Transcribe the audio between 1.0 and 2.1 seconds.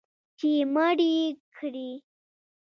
یې کړي